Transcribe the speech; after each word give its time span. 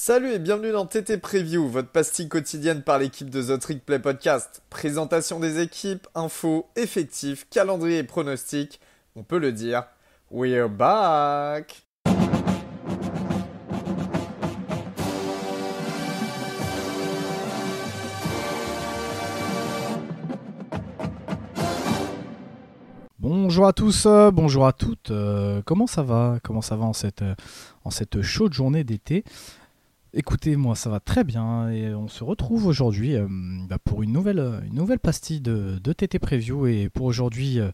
Salut 0.00 0.30
et 0.30 0.38
bienvenue 0.38 0.70
dans 0.70 0.86
TT 0.86 1.18
Preview, 1.18 1.66
votre 1.66 1.88
pastille 1.88 2.28
quotidienne 2.28 2.82
par 2.82 3.00
l'équipe 3.00 3.28
de 3.30 3.42
The 3.42 3.60
Trick 3.60 3.84
Play 3.84 3.98
Podcast. 3.98 4.62
Présentation 4.70 5.40
des 5.40 5.60
équipes, 5.60 6.06
infos, 6.14 6.68
effectifs, 6.76 7.48
calendrier 7.50 7.98
et 7.98 8.04
pronostics. 8.04 8.78
On 9.16 9.24
peut 9.24 9.40
le 9.40 9.50
dire, 9.50 9.88
we're 10.30 10.68
back! 10.68 11.82
Bonjour 23.18 23.66
à 23.66 23.72
tous, 23.72 24.06
euh, 24.06 24.30
bonjour 24.30 24.64
à 24.64 24.72
toutes. 24.72 25.10
euh, 25.10 25.60
comment 25.66 25.88
ça 25.88 26.04
va? 26.04 26.38
Comment 26.44 26.62
ça 26.62 26.76
va 26.76 26.84
en 26.84 26.92
cette, 26.92 27.22
euh, 27.22 27.34
en 27.82 27.90
cette 27.90 28.22
chaude 28.22 28.52
journée 28.52 28.84
d'été? 28.84 29.24
Écoutez, 30.14 30.56
moi 30.56 30.74
ça 30.74 30.88
va 30.88 31.00
très 31.00 31.22
bien 31.22 31.68
et 31.68 31.94
on 31.94 32.08
se 32.08 32.24
retrouve 32.24 32.64
aujourd'hui 32.64 33.14
euh, 33.14 33.26
bah, 33.68 33.76
pour 33.78 34.02
une 34.02 34.12
nouvelle, 34.12 34.62
nouvelle 34.72 35.00
pastille 35.00 35.42
de, 35.42 35.78
TT 35.78 36.18
Preview 36.18 36.66
et 36.66 36.88
pour 36.88 37.04
aujourd'hui, 37.04 37.60
euh, 37.60 37.70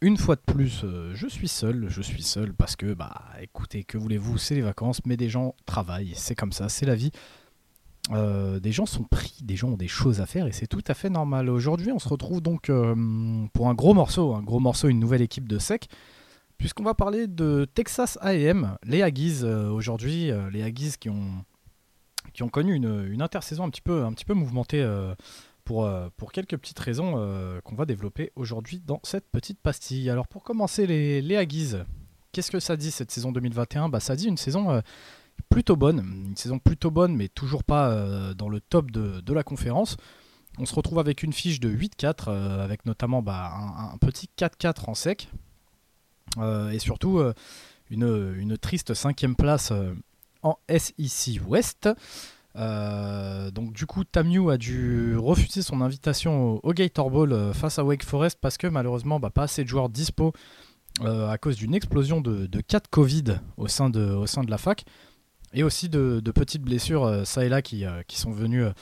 une 0.00 0.16
fois 0.16 0.34
de 0.34 0.40
plus, 0.40 0.82
euh, 0.82 1.12
je 1.14 1.28
suis 1.28 1.46
seul, 1.46 1.86
je 1.88 2.02
suis 2.02 2.24
seul 2.24 2.52
parce 2.54 2.74
que, 2.74 2.92
bah 2.92 3.22
écoutez, 3.40 3.84
que 3.84 3.96
voulez-vous, 3.96 4.36
c'est 4.36 4.56
les 4.56 4.62
vacances, 4.62 5.00
mais 5.06 5.16
des 5.16 5.28
gens 5.28 5.54
travaillent, 5.64 6.12
c'est 6.16 6.34
comme 6.34 6.50
ça, 6.50 6.68
c'est 6.68 6.86
la 6.86 6.96
vie. 6.96 7.12
Des 8.10 8.72
gens 8.72 8.86
sont 8.86 9.04
pris, 9.04 9.34
des 9.42 9.54
gens 9.54 9.68
ont 9.68 9.76
des 9.76 9.86
choses 9.86 10.22
à 10.22 10.26
faire 10.26 10.46
et 10.46 10.52
c'est 10.52 10.66
tout 10.66 10.82
à 10.88 10.94
fait 10.94 11.10
normal. 11.10 11.50
Aujourd'hui, 11.50 11.92
on 11.92 11.98
se 11.98 12.08
retrouve 12.08 12.40
donc 12.40 12.72
pour 13.52 13.68
un 13.68 13.74
gros 13.74 13.92
morceau, 13.92 14.34
un 14.34 14.42
gros 14.42 14.60
morceau, 14.60 14.88
une 14.88 14.98
nouvelle 14.98 15.20
équipe 15.20 15.46
de 15.46 15.58
sec, 15.58 15.88
puisqu'on 16.58 16.82
va 16.82 16.94
parler 16.94 17.26
de 17.26 17.66
Texas 17.72 18.18
A&M, 18.20 18.76
les 18.84 19.02
Aggies 19.02 19.40
euh, 19.42 19.70
aujourd'hui, 19.70 20.30
euh, 20.30 20.50
les 20.50 20.62
Aggies 20.62 20.94
qui 20.98 21.08
ont 21.08 22.48
connu 22.50 22.74
une, 22.74 23.22
intersaison 23.22 23.64
un 23.64 23.70
petit 23.70 23.80
peu 23.80 24.04
un 24.04 24.12
petit 24.12 24.24
peu 24.24 24.34
mouvementée 24.34 24.82
euh, 24.82 25.14
pour 25.64 25.88
pour 26.16 26.32
quelques 26.32 26.56
petites 26.56 26.78
raisons 26.78 27.12
qu'on 27.64 27.74
va 27.74 27.84
développer 27.84 28.32
aujourd'hui 28.36 28.80
dans 28.80 29.00
cette 29.02 29.28
petite 29.30 29.60
pastille. 29.60 30.08
Alors 30.08 30.26
pour 30.26 30.42
commencer 30.42 30.86
les 30.86 31.20
les 31.20 31.46
qu'est-ce 32.32 32.50
que 32.50 32.60
ça 32.60 32.76
dit 32.76 32.90
cette 32.90 33.10
saison 33.10 33.32
2021 33.32 33.90
Bah 33.90 34.00
ça 34.00 34.16
dit 34.16 34.28
une 34.28 34.38
saison 34.38 34.82
plutôt 35.50 35.76
bonne, 35.76 35.98
une 36.28 36.36
saison 36.36 36.58
plutôt 36.58 36.90
bonne, 36.90 37.14
mais 37.14 37.28
toujours 37.28 37.64
pas 37.64 38.32
dans 38.32 38.48
le 38.48 38.60
top 38.60 38.90
de, 38.90 39.32
la 39.32 39.42
conférence. 39.42 39.98
On 40.60 40.66
se 40.66 40.74
retrouve 40.74 40.98
avec 40.98 41.22
une 41.22 41.32
fiche 41.32 41.60
de 41.60 41.70
8-4, 41.70 42.24
euh, 42.28 42.64
avec 42.64 42.84
notamment 42.84 43.22
bah, 43.22 43.52
un, 43.92 43.96
petit 43.98 44.28
4-4 44.36 44.90
en 44.90 44.94
sec, 44.94 45.28
et 46.72 46.78
surtout 46.78 47.18
euh, 47.18 47.32
une, 47.90 48.34
une 48.38 48.58
triste 48.58 48.94
cinquième 48.94 49.36
place 49.36 49.70
euh, 49.72 49.94
en 50.42 50.56
SEC 50.68 51.40
West. 51.46 51.88
Euh, 52.56 53.50
donc 53.50 53.72
du 53.72 53.86
coup, 53.86 54.04
Tamu 54.04 54.50
a 54.50 54.56
dû 54.56 55.16
refuser 55.16 55.62
son 55.62 55.80
invitation 55.80 56.60
au, 56.62 56.72
Gator 56.72 57.10
Bowl 57.10 57.32
euh, 57.32 57.52
face 57.52 57.78
à 57.78 57.84
Wake 57.84 58.04
Forest 58.04 58.38
parce 58.40 58.56
que 58.56 58.66
malheureusement, 58.66 59.20
bah, 59.20 59.30
pas 59.30 59.44
assez 59.44 59.62
de 59.62 59.68
joueurs 59.68 59.88
dispo 59.88 60.32
euh, 61.02 61.28
à 61.28 61.38
cause 61.38 61.56
d'une 61.56 61.74
explosion 61.74 62.20
de, 62.20 62.46
de 62.46 62.62
Covid 62.90 63.38
au 63.56 63.68
sein 63.68 63.90
de, 63.90 64.02
au 64.10 64.26
sein 64.26 64.42
de 64.42 64.50
la 64.50 64.58
fac 64.58 64.84
et 65.52 65.62
aussi 65.62 65.88
de, 65.88 66.20
petites 66.34 66.62
blessures 66.62 67.04
euh, 67.04 67.24
ça 67.24 67.44
et 67.44 67.48
là 67.48 67.62
qui, 67.62 67.84
euh, 67.84 68.02
qui 68.06 68.18
sont 68.18 68.32
venues, 68.32 68.64
euh, 68.64 68.72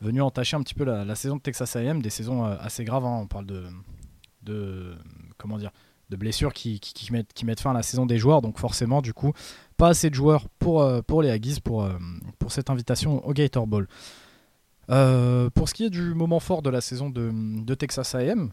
venues 0.00 0.22
entacher 0.22 0.56
un 0.56 0.62
petit 0.62 0.74
peu 0.74 0.84
la, 0.84 1.14
saison 1.14 1.36
de 1.36 1.42
Texas 1.42 1.76
A&M, 1.76 2.02
des 2.02 2.10
saisons 2.10 2.44
euh, 2.44 2.56
assez 2.60 2.84
graves. 2.84 3.04
hein. 3.04 3.20
On 3.22 3.26
parle 3.26 3.46
de, 3.46 3.64
de 4.42 4.94
comment 5.38 5.58
dire, 5.58 5.70
de 6.10 6.16
blessures 6.16 6.52
qui, 6.52 6.80
mettent, 7.10 7.60
fin 7.60 7.70
à 7.70 7.74
la 7.74 7.82
saison 7.82 8.06
des 8.06 8.18
joueurs. 8.18 8.42
Donc 8.42 8.58
forcément, 8.58 9.00
du 9.00 9.14
coup, 9.14 9.32
pas 9.76 9.88
assez 9.88 10.10
de 10.10 10.14
joueurs 10.14 10.48
pour, 10.58 10.82
euh, 10.82 11.00
les 11.22 11.30
Aggies 11.30 11.60
pour, 11.60 11.82
euh, 11.82 11.92
pour 12.38 12.52
cette 12.52 12.70
invitation 12.70 13.26
au 13.26 13.32
Gator 13.32 13.66
Bowl. 13.66 13.88
Euh, 14.90 15.50
pour 15.50 15.68
ce 15.68 15.74
qui 15.74 15.84
est 15.84 15.90
du 15.90 16.14
moment 16.14 16.40
fort 16.40 16.62
de 16.62 16.70
la 16.70 16.80
saison 16.80 17.10
de, 17.10 17.74
Texas 17.74 18.14
A&M, 18.14 18.50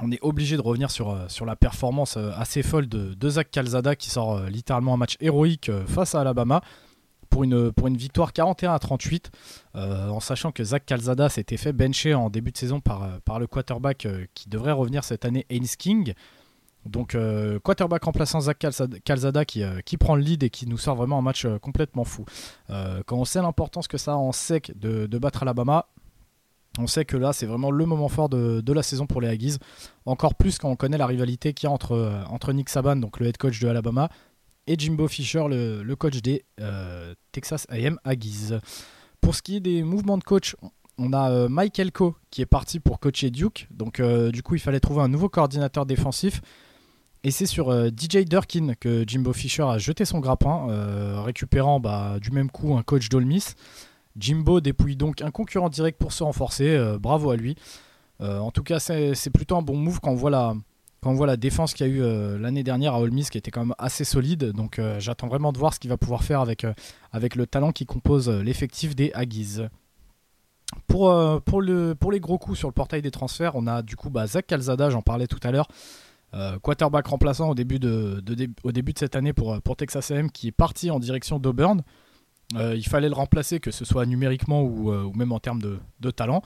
on 0.00 0.10
est 0.10 0.20
obligé 0.22 0.56
de 0.56 0.62
revenir 0.62 0.90
sur, 0.90 1.16
la 1.44 1.56
performance 1.56 2.16
assez 2.16 2.62
folle 2.62 2.88
de, 2.88 3.28
Zach 3.28 3.50
Calzada 3.50 3.96
qui 3.96 4.08
sort 4.08 4.40
littéralement 4.44 4.94
un 4.94 4.96
match 4.96 5.16
héroïque 5.20 5.70
face 5.86 6.14
à 6.14 6.20
Alabama 6.20 6.62
pour 7.32 7.44
une, 7.88 7.96
victoire 7.96 8.32
41 8.32 8.74
à 8.74 8.78
38, 8.78 9.30
euh, 9.74 10.08
en 10.08 10.20
sachant 10.20 10.52
que 10.52 10.62
Zach 10.62 10.84
Calzada 10.84 11.28
s'était 11.28 11.56
fait 11.56 11.72
bencher 11.72 12.14
en 12.14 12.28
début 12.28 12.52
de 12.52 12.58
saison 12.58 12.80
par, 12.80 13.38
le 13.38 13.46
quarterback 13.46 14.06
qui 14.34 14.48
devrait 14.48 14.72
revenir 14.72 15.02
cette 15.02 15.24
année, 15.24 15.46
Haynes 15.48 15.66
King. 15.78 16.12
Donc 16.86 17.14
euh, 17.14 17.58
quarterback 17.60 18.04
remplaçant 18.04 18.40
Zach 18.40 18.64
Calzada, 19.04 19.44
qui, 19.44 19.62
euh, 19.62 19.80
qui 19.84 19.96
prend 19.96 20.16
le 20.16 20.22
lead 20.22 20.42
et 20.42 20.50
qui 20.50 20.66
nous 20.66 20.78
sort 20.78 20.96
vraiment 20.96 21.18
un 21.18 21.22
match 21.22 21.44
euh, 21.44 21.58
complètement 21.58 22.04
fou. 22.04 22.24
Quand 22.68 23.16
on 23.16 23.24
sait 23.24 23.40
l'importance 23.40 23.88
que 23.88 23.98
ça 23.98 24.12
a 24.12 24.16
en 24.16 24.32
sec 24.32 24.72
de, 24.78 25.18
battre 25.18 25.42
Alabama, 25.42 25.86
on 26.78 26.86
sait 26.86 27.04
que 27.04 27.16
là 27.16 27.32
c'est 27.32 27.46
vraiment 27.46 27.70
le 27.70 27.84
moment 27.84 28.08
fort 28.08 28.28
de, 28.28 28.60
de 28.60 28.72
la 28.72 28.82
saison 28.82 29.06
pour 29.06 29.20
les 29.20 29.28
Aggies. 29.28 29.58
Encore 30.06 30.34
plus 30.34 30.58
quand 30.58 30.70
on 30.70 30.76
connaît 30.76 30.98
la 30.98 31.06
rivalité 31.06 31.52
qu'il 31.52 31.68
y 31.68 31.70
a 31.70 31.72
entre, 31.72 32.24
entre 32.30 32.52
Nick 32.52 32.68
Saban, 32.68 32.96
donc 32.96 33.20
le 33.20 33.26
head 33.26 33.36
coach 33.36 33.60
de 33.60 33.68
Alabama, 33.68 34.08
et 34.66 34.76
Jimbo 34.78 35.06
Fisher, 35.06 35.44
le, 35.48 35.82
le 35.82 35.96
coach 35.96 36.22
des 36.22 36.44
Texas 37.30 37.66
AM 37.68 37.98
Aggies. 38.04 38.54
Pour 39.20 39.34
ce 39.34 39.42
qui 39.42 39.56
est 39.56 39.60
des 39.60 39.82
mouvements 39.82 40.18
de 40.18 40.24
coach, 40.24 40.56
on 40.98 41.12
a 41.12 41.48
Mike 41.48 41.78
Elko 41.78 42.16
qui 42.30 42.42
est 42.42 42.46
parti 42.46 42.80
pour 42.80 43.00
coacher 43.00 43.30
Duke. 43.30 43.68
Donc 43.70 44.00
du 44.00 44.42
coup, 44.42 44.54
il 44.54 44.60
fallait 44.60 44.80
trouver 44.80 45.02
un 45.02 45.08
nouveau 45.08 45.28
coordinateur 45.28 45.84
défensif. 45.84 46.40
Et 47.24 47.30
c'est 47.30 47.46
sur 47.46 47.70
euh, 47.70 47.88
DJ 47.88 48.24
Durkin 48.24 48.74
que 48.78 49.04
Jimbo 49.06 49.32
Fisher 49.32 49.62
a 49.62 49.78
jeté 49.78 50.04
son 50.04 50.18
grappin, 50.18 50.66
euh, 50.70 51.22
récupérant 51.22 51.78
bah, 51.78 52.18
du 52.20 52.32
même 52.32 52.50
coup 52.50 52.76
un 52.76 52.82
coach 52.82 53.08
d'Ole 53.08 53.26
Miss. 53.26 53.54
Jimbo 54.16 54.60
dépouille 54.60 54.96
donc 54.96 55.22
un 55.22 55.30
concurrent 55.30 55.68
direct 55.68 55.98
pour 55.98 56.12
se 56.12 56.24
renforcer. 56.24 56.68
euh, 56.70 56.98
bravo 56.98 57.30
à 57.30 57.36
lui. 57.36 57.56
En 58.20 58.52
tout 58.52 58.62
cas, 58.62 58.78
c'est 58.78 59.30
plutôt 59.34 59.56
un 59.56 59.62
bon 59.62 59.76
move 59.76 59.98
quand 60.00 60.12
on 60.12 60.14
voit 60.14 60.30
la, 60.30 60.54
quand 61.00 61.10
on 61.10 61.14
voit 61.14 61.26
la 61.26 61.36
défense 61.36 61.74
qu'il 61.74 61.88
y 61.88 61.90
a 61.90 61.92
eu 61.92 62.38
l'année 62.38 62.62
dernière 62.62 62.94
à 62.94 63.00
Ole 63.00 63.10
Miss 63.10 63.30
qui 63.30 63.38
était 63.38 63.50
quand 63.50 63.62
même 63.62 63.74
assez 63.78 64.04
solide. 64.04 64.52
Donc 64.52 64.80
j'attends 64.98 65.26
vraiment 65.26 65.50
de 65.52 65.58
voir 65.58 65.74
ce 65.74 65.80
qu'il 65.80 65.90
va 65.90 65.96
pouvoir 65.96 66.22
faire 66.22 66.40
avec, 66.40 66.64
avec 67.10 67.34
le 67.34 67.48
talent 67.48 67.72
qui 67.72 67.84
compose 67.84 68.28
l'effectif 68.30 68.94
des 68.94 69.10
Aggies. 69.12 69.62
Pour, 70.86 71.12
pour, 71.42 71.62
le, 71.62 71.96
pour 71.96 72.12
les 72.12 72.20
gros 72.20 72.38
coups 72.38 72.56
sur 72.56 72.68
le 72.68 72.72
portail 72.74 73.02
des 73.02 73.10
transferts, 73.10 73.56
on 73.56 73.66
a 73.66 73.82
du 73.82 73.96
coup 73.96 74.08
bah, 74.08 74.28
Zach 74.28 74.46
Calzada, 74.46 74.88
j'en 74.88 75.02
parlais 75.02 75.26
tout 75.26 75.40
à 75.42 75.50
l'heure, 75.50 75.66
euh, 76.34 76.58
quarterback 76.58 77.06
remplaçant 77.08 77.50
au 77.50 77.54
début 77.54 77.78
de, 77.78 78.22
au 78.64 78.72
début 78.72 78.92
de 78.94 78.98
cette 78.98 79.16
année 79.16 79.34
pour, 79.34 79.60
pour 79.60 79.76
Texas 79.76 80.10
AM 80.10 80.30
qui 80.30 80.48
est 80.48 80.52
parti 80.52 80.90
en 80.90 80.98
direction 80.98 81.38
d'Auburn. 81.38 81.82
Euh, 82.56 82.74
il 82.74 82.86
fallait 82.86 83.08
le 83.08 83.14
remplacer, 83.14 83.60
que 83.60 83.70
ce 83.70 83.84
soit 83.84 84.06
numériquement 84.06 84.62
ou, 84.62 84.90
euh, 84.90 85.04
ou 85.04 85.12
même 85.12 85.32
en 85.32 85.40
termes 85.40 85.60
de, 85.60 85.78
de 86.00 86.10
talent. 86.10 86.42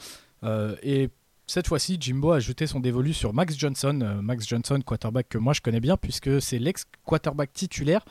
Et 0.82 1.10
cette 1.48 1.66
fois-ci, 1.66 1.96
Jimbo 1.98 2.30
a 2.30 2.38
jeté 2.38 2.68
son 2.68 2.78
dévolu 2.78 3.12
sur 3.12 3.32
Max 3.32 3.56
Johnson. 3.58 4.18
Max 4.22 4.46
Johnson, 4.46 4.80
quarterback 4.84 5.28
que 5.28 5.38
moi 5.38 5.52
je 5.52 5.60
connais 5.60 5.80
bien, 5.80 5.96
puisque 5.96 6.40
c'est 6.40 6.60
l'ex-quarterback 6.60 7.52
titulaire 7.52 8.04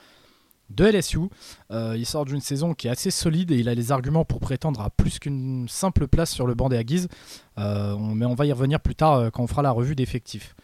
de 0.70 0.84
LSU. 0.84 1.30
Il 1.72 2.06
sort 2.06 2.26
d'une 2.26 2.42
saison 2.42 2.74
qui 2.74 2.88
est 2.88 2.90
assez 2.90 3.10
solide 3.10 3.52
et 3.52 3.58
il 3.58 3.70
a 3.70 3.74
les 3.74 3.94
arguments 3.94 4.26
pour 4.26 4.42
prétendre 4.42 4.82
à 4.82 4.90
plus 4.90 5.20
qu'une 5.20 5.70
simple 5.70 6.08
place 6.08 6.30
sur 6.30 6.46
le 6.46 6.56
banc 6.56 6.68
des 6.68 6.76
Aggies. 6.76 7.08
Mais 7.56 8.26
on 8.26 8.36
va 8.36 8.46
y 8.46 8.52
revenir 8.52 8.82
plus 8.82 8.96
tard 8.96 9.32
quand 9.32 9.44
on 9.44 9.48
fera 9.48 9.62
la 9.62 9.72
revue 9.72 9.96
d'effectifs. 9.96 10.56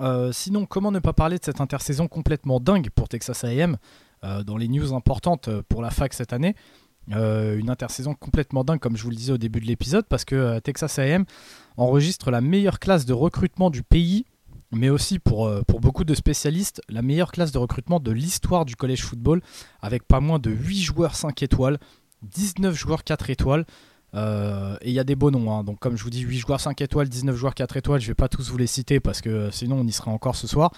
Euh, 0.00 0.32
sinon, 0.32 0.66
comment 0.66 0.90
ne 0.90 0.98
pas 0.98 1.12
parler 1.12 1.38
de 1.38 1.44
cette 1.44 1.60
intersaison 1.60 2.08
complètement 2.08 2.60
dingue 2.60 2.90
pour 2.90 3.08
Texas 3.08 3.44
A&M 3.44 3.76
euh, 4.24 4.42
dans 4.42 4.56
les 4.56 4.68
news 4.68 4.94
importantes 4.94 5.48
euh, 5.48 5.62
pour 5.68 5.82
la 5.82 5.90
fac 5.90 6.12
cette 6.14 6.32
année? 6.32 6.54
Une 7.08 7.68
intersaison 7.68 8.14
complètement 8.14 8.62
dingue, 8.62 8.78
comme 8.78 8.96
je 8.96 9.02
vous 9.02 9.10
le 9.10 9.16
disais 9.16 9.32
au 9.32 9.38
début 9.38 9.60
de 9.60 9.66
l'épisode, 9.66 10.06
parce 10.08 10.24
que 10.24 10.60
Texas 10.60 11.00
A&M 11.00 11.24
enregistre 11.76 12.30
la 12.30 12.40
meilleure 12.40 12.78
classe 12.78 13.06
de 13.06 13.12
recrutement 13.12 13.70
du 13.70 13.82
pays, 13.82 14.24
mais 14.70 14.88
aussi 14.88 15.18
pour, 15.18 15.50
pour 15.66 15.80
beaucoup 15.80 16.04
de 16.04 16.14
spécialistes, 16.14 16.80
la 16.88 17.02
meilleure 17.02 17.32
classe 17.32 17.50
de 17.50 17.58
recrutement 17.58 17.98
de 17.98 18.12
l'histoire 18.12 18.64
du 18.64 18.76
collège 18.76 19.02
football, 19.02 19.42
avec 19.80 20.04
pas 20.06 20.20
moins 20.20 20.38
de 20.38 20.52
8 20.52 20.80
joueurs 20.80 21.16
5 21.16 21.42
étoiles, 21.42 21.78
19 22.22 22.72
joueurs 22.72 23.02
4 23.02 23.30
étoiles. 23.30 23.66
Euh, 24.14 24.76
et 24.82 24.90
il 24.90 24.92
y 24.92 24.98
a 24.98 25.04
des 25.04 25.14
beaux 25.14 25.30
noms, 25.30 25.50
hein. 25.52 25.64
donc 25.64 25.78
comme 25.78 25.96
je 25.96 26.04
vous 26.04 26.10
dis, 26.10 26.20
8 26.20 26.38
joueurs 26.38 26.60
5 26.60 26.80
étoiles, 26.80 27.08
19 27.08 27.34
joueurs 27.34 27.54
4 27.54 27.76
étoiles, 27.78 28.00
je 28.00 28.08
vais 28.08 28.14
pas 28.14 28.28
tous 28.28 28.50
vous 28.50 28.58
les 28.58 28.66
citer 28.66 29.00
parce 29.00 29.22
que 29.22 29.30
euh, 29.30 29.50
sinon 29.50 29.76
on 29.80 29.86
y 29.86 29.92
sera 29.92 30.10
encore 30.10 30.36
ce 30.36 30.46
soir. 30.46 30.72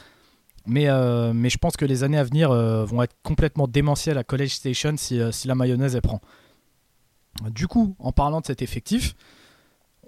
Mais, 0.66 0.88
euh, 0.88 1.32
je 1.32 1.58
pense 1.58 1.76
que 1.76 1.84
les 1.84 2.04
années 2.04 2.16
à 2.16 2.24
venir 2.24 2.50
vont 2.50 3.02
être 3.02 3.14
complètement 3.22 3.68
démentielles 3.68 4.16
à 4.16 4.24
College 4.24 4.54
Station 4.54 4.94
si, 4.96 5.20
la 5.44 5.54
mayonnaise 5.54 5.94
elle 5.94 6.00
prend. 6.00 6.22
Du 7.50 7.66
coup, 7.66 7.96
en 7.98 8.12
parlant 8.12 8.40
de 8.40 8.46
cet 8.46 8.62
effectif, 8.62 9.14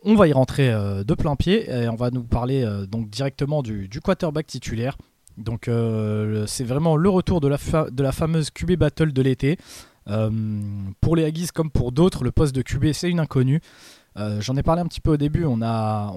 on 0.02 0.14
va 0.14 0.28
y 0.28 0.32
rentrer 0.32 0.70
de 0.70 1.14
plein 1.14 1.36
pied 1.36 1.68
et 1.70 1.90
on 1.90 1.96
va 1.96 2.10
nous 2.10 2.22
parler 2.22 2.64
donc 2.88 3.10
directement 3.10 3.62
du, 3.62 4.00
quarterback 4.02 4.46
titulaire. 4.46 4.96
Donc 5.36 5.68
c'est 6.46 6.64
vraiment 6.64 6.96
le 6.96 7.10
retour 7.10 7.42
de 7.42 7.48
la, 7.48 7.58
de 7.90 8.02
la 8.02 8.12
fameuse 8.12 8.48
QB 8.48 8.76
Battle 8.76 9.12
de 9.12 9.20
l'été. 9.20 9.58
Euh, 10.08 10.30
pour 11.00 11.16
les 11.16 11.24
Aggies 11.24 11.48
comme 11.54 11.70
pour 11.70 11.92
d'autres, 11.92 12.24
le 12.24 12.32
poste 12.32 12.54
de 12.54 12.62
QB 12.62 12.92
c'est 12.92 13.10
une 13.10 13.20
inconnue. 13.20 13.60
Euh, 14.16 14.40
J'en 14.40 14.56
ai 14.56 14.62
parlé 14.62 14.82
un 14.82 14.86
petit 14.86 15.00
peu 15.00 15.12
au 15.12 15.16
début. 15.16 15.44
On 15.44 15.62
a 15.62 16.14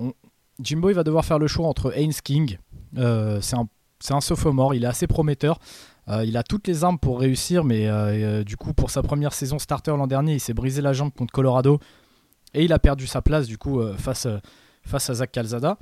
Jimbo 0.60 0.92
va 0.94 1.04
devoir 1.04 1.26
faire 1.26 1.40
le 1.40 1.48
choix 1.48 1.68
entre 1.68 1.96
Haynes 1.98 2.14
King. 2.24 2.58
Euh, 2.98 3.40
c'est 3.42 3.56
un 3.56 3.68
c'est 4.02 4.14
un 4.14 4.22
sophomore, 4.22 4.74
il 4.74 4.86
est 4.86 4.88
assez 4.88 5.08
prometteur. 5.08 5.60
il 6.08 6.38
a 6.38 6.44
toutes 6.44 6.68
les 6.68 6.86
armes 6.86 6.98
pour 6.98 7.20
réussir, 7.20 7.66
mais 7.66 7.86
du 8.46 8.56
coup, 8.56 8.74
pour 8.74 8.92
sa 8.92 9.04
première 9.04 9.34
saison 9.34 9.60
starter 9.60 9.92
l'an 9.92 10.08
dernier, 10.08 10.36
il 10.36 10.40
s'est 10.40 10.54
brisé 10.54 10.82
la 10.82 10.94
jambe 10.94 11.12
contre 11.14 11.34
Colorado 11.34 11.80
et 12.54 12.64
il 12.64 12.72
a 12.72 12.80
perdu 12.80 13.08
sa 13.08 13.22
place 13.22 13.46
du 13.46 13.58
coup 13.58 13.82
face, 13.98 14.26
face 14.86 15.10
à 15.10 15.16
Zach 15.16 15.34
Calzada. 15.34 15.78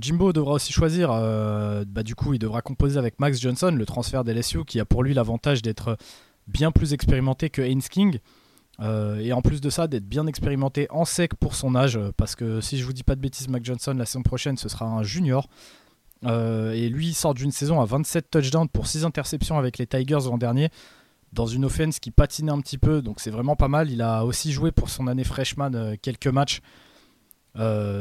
Jimbo 0.00 0.32
devra 0.32 0.54
aussi 0.54 0.72
choisir, 0.72 1.08
bah, 1.10 2.02
du 2.02 2.14
coup, 2.14 2.34
il 2.34 2.38
devra 2.38 2.60
composer 2.60 2.98
avec 2.98 3.20
Max 3.20 3.40
Johnson, 3.40 3.72
le 3.76 3.86
transfert 3.86 4.24
d'LSU, 4.24 4.64
qui 4.64 4.80
a 4.80 4.84
pour 4.84 5.02
lui 5.02 5.14
l'avantage 5.14 5.62
d'être 5.62 5.96
bien 6.46 6.72
plus 6.72 6.92
expérimenté 6.92 7.50
que 7.50 7.62
Haynes 7.62 7.82
King. 7.82 8.18
Euh, 8.80 9.18
et 9.20 9.32
en 9.32 9.40
plus 9.40 9.60
de 9.60 9.70
ça, 9.70 9.86
d'être 9.86 10.06
bien 10.06 10.26
expérimenté 10.26 10.86
en 10.90 11.04
sec 11.04 11.34
pour 11.36 11.54
son 11.54 11.74
âge, 11.74 11.96
euh, 11.96 12.10
parce 12.16 12.34
que 12.34 12.60
si 12.60 12.78
je 12.78 12.84
vous 12.84 12.92
dis 12.92 13.04
pas 13.04 13.14
de 13.14 13.20
bêtises, 13.20 13.48
Mac 13.48 13.64
Johnson 13.64 13.94
la 13.96 14.04
saison 14.04 14.22
prochaine 14.22 14.56
ce 14.56 14.68
sera 14.68 14.86
un 14.86 15.02
junior. 15.02 15.48
Euh, 16.24 16.72
et 16.72 16.88
lui 16.88 17.12
sort 17.12 17.34
d'une 17.34 17.52
saison 17.52 17.80
à 17.80 17.84
27 17.84 18.30
touchdowns 18.30 18.68
pour 18.68 18.86
6 18.86 19.04
interceptions 19.04 19.58
avec 19.58 19.76
les 19.76 19.86
Tigers 19.86 20.20
l'an 20.24 20.38
dernier, 20.38 20.70
dans 21.32 21.46
une 21.46 21.66
offense 21.66 21.98
qui 21.98 22.10
patinait 22.10 22.52
un 22.52 22.60
petit 22.60 22.78
peu, 22.78 23.02
donc 23.02 23.20
c'est 23.20 23.30
vraiment 23.30 23.56
pas 23.56 23.68
mal. 23.68 23.90
Il 23.90 24.00
a 24.00 24.24
aussi 24.24 24.50
joué 24.50 24.72
pour 24.72 24.88
son 24.88 25.06
année 25.06 25.24
freshman 25.24 25.96
quelques 26.00 26.28
matchs. 26.28 26.60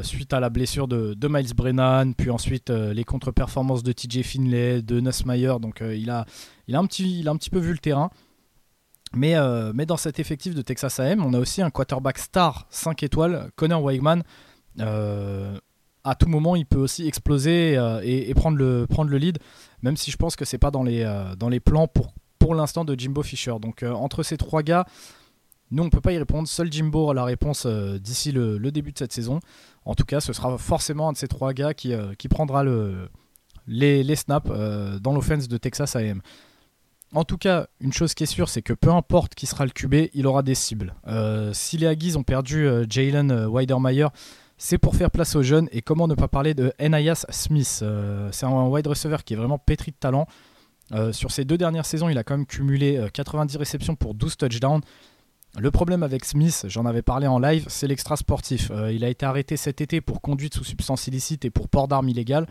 Suite 0.04 0.34
à 0.34 0.40
la 0.40 0.50
blessure 0.50 0.88
de, 0.88 1.28
Miles 1.28 1.54
Brennan, 1.56 2.14
puis 2.16 2.30
ensuite 2.30 2.70
les 2.70 3.04
contre-performances 3.04 3.84
de 3.84 3.92
TJ 3.92 4.24
Finlay, 4.24 4.82
de 4.82 5.00
Nussmeyer, 5.00 5.54
donc 5.62 5.82
il, 5.82 6.10
a, 6.10 6.26
il, 6.68 6.76
a 6.76 6.80
un 6.80 6.86
petit, 6.86 7.20
il 7.20 7.28
a 7.28 7.32
un 7.32 7.38
petit 7.38 7.50
peu 7.50 7.60
vu 7.60 7.72
le 7.72 7.78
terrain. 7.78 8.10
Mais, 9.16 9.36
euh, 9.36 9.72
mais 9.76 9.86
dans 9.86 9.98
cet 9.98 10.20
effectif 10.20 10.56
de 10.56 10.62
Texas 10.62 11.00
AM, 11.00 11.24
on 11.24 11.34
a 11.34 11.40
aussi 11.40 11.62
un 11.62 11.70
quarterback 11.70 12.18
star 12.18 12.66
5 12.70 13.04
étoiles, 13.04 13.52
Connor 13.56 13.84
Weigman. 13.84 14.24
Euh, 14.80 15.58
à 16.04 16.16
tout 16.16 16.28
moment, 16.28 16.56
il 16.56 16.66
peut 16.66 16.80
aussi 16.80 17.08
exploser 17.08 17.78
euh, 17.78 18.02
et, 18.04 18.34
prendre, 18.34 18.58
le, 18.58 18.88
prendre 18.90 19.12
le 19.12 19.18
lead, 19.18 19.38
même 19.84 19.96
si 19.96 20.12
je 20.12 20.18
pense 20.18 20.36
que 20.36 20.46
c'est 20.46 20.58
pas 20.58 20.72
dans 20.72 20.84
les, 20.84 21.04
dans 21.38 21.50
les 21.50 21.60
plans 21.60 21.88
pour, 21.88 22.14
pour 22.40 22.56
l'instant 22.56 22.84
de 22.86 23.00
Jimbo 23.00 23.22
Fisher. 23.22 23.54
Donc 23.62 23.84
entre 23.84 24.24
ces 24.24 24.38
trois 24.38 24.64
gars, 24.64 24.86
nous 25.74 25.84
on 25.84 25.90
peut 25.90 26.02
pas 26.02 26.14
y 26.14 26.18
répondre. 26.18 26.48
Seul 26.48 26.72
Jimbo 26.72 27.12
a 27.12 27.14
la 27.14 27.24
réponse 27.26 27.66
d'ici 27.66 28.32
le, 28.32 28.60
début 28.72 28.92
de 28.92 28.98
cette 28.98 29.14
saison. 29.14 29.40
En 29.86 29.96
tout 29.96 30.06
cas, 30.06 30.22
ce 30.22 30.32
sera 30.32 30.58
forcément 30.58 31.10
un 31.10 31.12
de 31.12 31.18
ces 31.18 31.28
trois 31.28 31.54
gars 31.54 31.74
qui, 31.74 31.94
qui 32.18 32.28
prendra 32.30 32.64
le, 32.64 33.10
les, 33.68 34.16
snaps 34.16 34.50
dans 35.02 35.14
l'offense 35.14 35.48
de 35.48 35.58
Texas 35.58 35.96
AM. 35.96 36.22
En 37.14 37.24
tout 37.24 37.38
cas, 37.38 37.68
une 37.80 37.94
chose 37.94 38.16
qui 38.16 38.24
est 38.24 38.28
sûre, 38.28 38.50
c'est 38.50 38.64
que 38.64 38.74
peu 38.74 38.90
importe 38.90 39.36
qui 39.36 39.46
sera 39.46 39.66
le 39.66 39.72
QB, 39.72 40.10
il 40.14 40.26
aura 40.26 40.42
des 40.42 40.56
cibles. 40.56 40.96
Euh, 41.08 41.52
si 41.54 41.78
les 41.78 41.86
Aggies 41.86 42.18
ont 42.18 42.24
perdu 42.24 42.66
euh, 42.66 42.86
Jalen 42.90 43.30
euh, 43.30 43.48
Weidermeyer, 43.48 44.08
c'est 44.58 44.80
pour 44.80 44.96
faire 44.96 45.12
place 45.12 45.36
aux 45.36 45.44
jeunes. 45.44 45.70
Et 45.72 45.84
comment 45.84 46.08
ne 46.08 46.16
pas 46.16 46.28
parler 46.28 46.56
de 46.56 46.74
Enayas 46.80 47.26
Smith? 47.30 47.84
C'est 48.32 48.46
un 48.46 48.68
wide 48.68 48.88
receiver 48.88 49.18
qui 49.24 49.34
est 49.34 49.38
vraiment 49.38 49.60
pétri 49.60 49.92
de 49.92 49.98
talent. 49.98 50.26
sur 51.12 51.32
ces 51.32 51.44
deux 51.44 51.58
dernières 51.58 51.86
saisons, 51.86 52.08
il 52.08 52.18
a 52.18 52.24
quand 52.24 52.38
même 52.38 52.46
cumulé 52.46 53.08
90 53.14 53.58
réceptions 53.58 53.96
pour 53.96 54.14
12 54.14 54.38
touchdowns. 54.38 54.82
Le 55.60 55.70
problème 55.70 56.04
avec 56.04 56.26
Smith, 56.26 56.66
j'en 56.68 56.86
avais 56.86 57.04
parlé 57.04 57.28
en 57.28 57.38
live, 57.38 57.66
c'est 57.70 57.88
l'extra 57.88 58.18
sportif. 58.18 58.72
il 58.92 59.04
a 59.04 59.10
été 59.10 59.26
arrêté 59.26 59.56
cet 59.56 59.82
été 59.82 60.02
pour 60.02 60.20
conduite 60.20 60.56
sous 60.56 60.64
substance 60.64 61.08
illicite 61.08 61.46
et 61.46 61.52
pour 61.52 61.70
port 61.70 61.88
d'armes 61.88 62.10
illégales. 62.10 62.48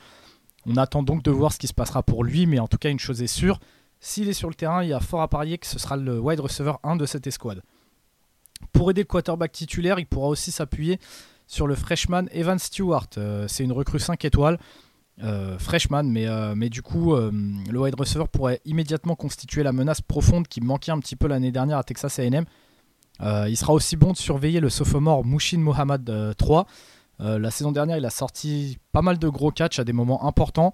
On 0.66 0.76
attend 0.76 1.02
donc 1.02 1.24
de 1.24 1.30
voir 1.32 1.52
ce 1.52 1.58
qui 1.58 1.66
se 1.66 1.74
passera 1.74 2.04
pour 2.04 2.22
lui, 2.22 2.46
mais 2.46 2.60
en 2.60 2.68
tout 2.68 2.78
cas, 2.78 2.90
une 2.90 3.00
chose 3.00 3.20
est 3.22 3.26
sûre, 3.26 3.58
s'il 4.04 4.28
est 4.28 4.32
sur 4.32 4.48
le 4.48 4.54
terrain, 4.54 4.82
il 4.82 4.88
y 4.88 4.92
a 4.92 4.98
fort 4.98 5.22
à 5.22 5.28
parier 5.28 5.58
que 5.58 5.66
ce 5.66 5.78
sera 5.78 5.96
le 5.96 6.18
wide 6.18 6.40
receiver 6.40 6.72
1 6.82 6.96
de 6.96 7.06
cette 7.06 7.28
escouade. 7.28 7.62
Pour 8.72 8.90
aider 8.90 9.02
le 9.02 9.06
quarterback 9.06 9.52
titulaire, 9.52 10.00
il 10.00 10.06
pourra 10.06 10.26
aussi 10.26 10.50
s'appuyer 10.50 10.98
sur 11.46 11.68
le 11.68 11.76
freshman 11.76 12.24
Evan 12.32 12.58
Stewart. 12.58 13.06
Euh, 13.16 13.46
c'est 13.46 13.62
une 13.62 13.70
recrue 13.70 14.00
5 14.00 14.24
étoiles. 14.24 14.58
Euh, 15.22 15.56
freshman, 15.56 16.02
mais, 16.02 16.26
euh, 16.26 16.54
mais 16.56 16.68
du 16.68 16.82
coup, 16.82 17.14
le 17.14 17.78
wide 17.78 17.94
receiver 17.94 18.24
pourrait 18.30 18.60
immédiatement 18.64 19.14
constituer 19.14 19.62
la 19.62 19.70
menace 19.70 20.00
profonde 20.00 20.48
qui 20.48 20.60
manquait 20.60 20.90
un 20.90 20.98
petit 20.98 21.14
peu 21.14 21.28
l'année 21.28 21.52
dernière 21.52 21.78
à 21.78 21.84
Texas 21.84 22.18
AM. 22.18 22.44
Il 23.22 23.56
sera 23.56 23.72
aussi 23.72 23.96
bon 23.96 24.12
de 24.12 24.16
surveiller 24.16 24.60
le 24.60 24.68
sophomore 24.68 25.24
Mushin 25.24 25.58
Mohamed 25.58 26.34
3. 26.36 26.66
la 27.20 27.50
saison 27.50 27.72
dernière, 27.72 27.96
il 27.96 28.04
a 28.04 28.10
sorti 28.10 28.78
pas 28.92 29.02
mal 29.02 29.18
de 29.18 29.28
gros 29.28 29.50
catchs 29.50 29.78
à 29.78 29.84
des 29.84 29.92
moments 29.92 30.26
importants. 30.26 30.72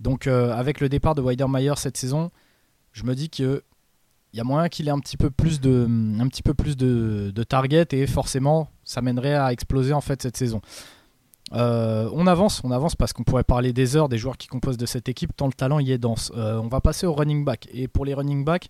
Donc, 0.00 0.26
avec 0.26 0.80
le 0.80 0.88
départ 0.88 1.14
de 1.14 1.22
Weidermeyer 1.22 1.74
cette 1.76 1.96
saison, 1.96 2.30
je 2.92 3.04
me 3.04 3.14
dis 3.14 3.30
que 3.30 3.62
il 4.32 4.36
y 4.36 4.40
a 4.40 4.44
moyen 4.44 4.68
qu'il 4.68 4.88
ait 4.88 4.92
un 4.92 4.98
petit 4.98 5.16
peu 5.16 5.30
plus 5.30 5.60
de, 5.60 5.86
un 6.20 6.28
petit 6.28 6.42
peu 6.42 6.54
plus 6.54 6.76
de, 6.76 7.42
target 7.44 7.86
et 7.92 8.06
forcément 8.06 8.68
ça 8.84 9.00
mènerait 9.00 9.34
à 9.34 9.52
exploser 9.52 9.92
en 9.92 10.00
fait 10.00 10.22
cette 10.22 10.36
saison. 10.36 10.60
Euh, 11.54 12.10
on 12.12 12.26
avance, 12.26 12.60
on 12.62 12.70
avance 12.70 12.94
parce 12.94 13.14
qu'on 13.14 13.24
pourrait 13.24 13.44
parler 13.44 13.72
des 13.72 13.96
heures 13.96 14.10
des 14.10 14.18
joueurs 14.18 14.36
qui 14.36 14.48
composent 14.48 14.76
de 14.76 14.84
cette 14.84 15.08
équipe 15.08 15.34
tant 15.34 15.46
le 15.46 15.54
talent 15.54 15.78
y 15.78 15.92
est 15.92 15.98
dense. 15.98 16.30
Euh, 16.36 16.58
on 16.58 16.68
va 16.68 16.80
passer 16.80 17.06
au 17.06 17.14
running 17.14 17.44
back 17.44 17.68
et 17.72 17.88
pour 17.88 18.04
les 18.04 18.12
running 18.12 18.44
back, 18.44 18.68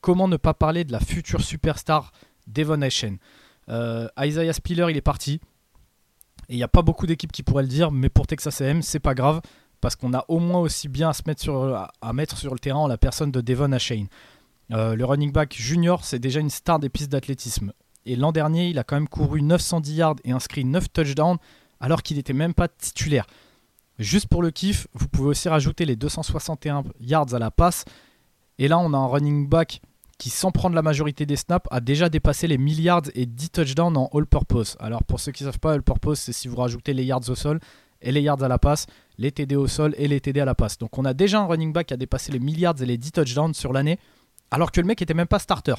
comment 0.00 0.28
ne 0.28 0.38
pas 0.38 0.54
parler 0.54 0.84
de 0.84 0.92
la 0.92 1.00
future 1.00 1.42
superstar 1.42 2.12
Devon 2.46 2.82
Ashen 2.82 3.18
euh, 3.68 4.08
Isaiah 4.18 4.52
Spiller 4.52 4.86
il 4.90 4.96
est 4.96 5.02
parti 5.02 5.40
et 6.48 6.54
il 6.54 6.56
n'y 6.56 6.62
a 6.62 6.68
pas 6.68 6.82
beaucoup 6.82 7.06
d'équipes 7.06 7.32
qui 7.32 7.42
pourraient 7.42 7.64
le 7.64 7.68
dire, 7.68 7.90
mais 7.90 8.08
pour 8.08 8.26
Texas 8.26 8.60
A&M 8.60 8.82
c'est 8.82 9.00
pas 9.00 9.14
grave 9.14 9.40
parce 9.80 9.96
qu'on 9.96 10.14
a 10.14 10.24
au 10.28 10.38
moins 10.38 10.60
aussi 10.60 10.88
bien 10.88 11.10
à, 11.10 11.12
se 11.12 11.22
mettre 11.26 11.40
sur, 11.40 11.62
le 11.62 12.58
terrain 12.58 12.88
la 12.88 12.98
personne 12.98 13.30
de 13.30 13.40
Devon 13.40 13.72
Ashane. 13.72 14.06
Euh, 14.72 14.96
le 14.96 15.04
running 15.04 15.32
back 15.32 15.54
junior, 15.56 16.04
c'est 16.04 16.18
déjà 16.18 16.40
une 16.40 16.50
star 16.50 16.78
des 16.78 16.88
pistes 16.88 17.12
d'athlétisme. 17.12 17.72
Et 18.04 18.16
l'an 18.16 18.32
dernier, 18.32 18.68
il 18.68 18.78
a 18.78 18.84
quand 18.84 18.96
même 18.96 19.08
couru 19.08 19.42
910 19.42 19.94
yards 19.94 20.16
et 20.24 20.32
inscrit 20.32 20.64
9 20.64 20.92
touchdowns 20.92 21.38
alors 21.80 22.02
qu'il 22.02 22.16
n'était 22.16 22.32
même 22.32 22.54
pas 22.54 22.68
titulaire. 22.68 23.26
Juste 23.98 24.28
pour 24.28 24.42
le 24.42 24.50
kiff, 24.50 24.86
vous 24.94 25.08
pouvez 25.08 25.28
aussi 25.28 25.48
rajouter 25.48 25.84
les 25.84 25.96
261 25.96 26.84
yards 27.00 27.34
à 27.34 27.38
la 27.38 27.50
passe. 27.50 27.84
Et 28.58 28.68
là, 28.68 28.78
on 28.78 28.92
a 28.92 28.96
un 28.96 29.06
running 29.06 29.48
back 29.48 29.80
qui, 30.18 30.30
sans 30.30 30.50
prendre 30.50 30.74
la 30.74 30.82
majorité 30.82 31.26
des 31.26 31.36
snaps, 31.36 31.66
a 31.70 31.80
déjà 31.80 32.08
dépassé 32.08 32.46
les 32.46 32.58
milliards 32.58 33.02
et 33.14 33.26
10 33.26 33.50
touchdowns 33.50 33.96
en 33.96 34.08
all-purpose. 34.14 34.76
Alors 34.80 35.04
pour 35.04 35.20
ceux 35.20 35.32
qui 35.32 35.44
ne 35.44 35.50
savent 35.50 35.60
pas, 35.60 35.72
all-purpose, 35.72 36.20
c'est 36.20 36.32
si 36.32 36.48
vous 36.48 36.56
rajoutez 36.56 36.94
les 36.94 37.04
yards 37.04 37.28
au 37.28 37.34
sol 37.34 37.60
et 38.00 38.12
les 38.12 38.22
yards 38.22 38.42
à 38.42 38.48
la 38.48 38.58
passe, 38.58 38.86
les 39.18 39.32
TD 39.32 39.56
au 39.56 39.66
sol 39.66 39.94
et 39.98 40.08
les 40.08 40.20
TD 40.20 40.40
à 40.40 40.44
la 40.44 40.54
passe. 40.54 40.78
Donc 40.78 40.96
on 40.98 41.04
a 41.04 41.14
déjà 41.14 41.40
un 41.40 41.46
running 41.46 41.72
back 41.72 41.88
qui 41.88 41.94
a 41.94 41.96
dépassé 41.96 42.32
les 42.32 42.38
milliards 42.38 42.80
et 42.80 42.86
les 42.86 42.98
10 42.98 43.12
touchdowns 43.12 43.54
sur 43.54 43.72
l'année, 43.72 43.98
alors 44.50 44.72
que 44.72 44.80
le 44.80 44.86
mec 44.86 45.02
était 45.02 45.14
même 45.14 45.26
pas 45.26 45.38
starter. 45.38 45.74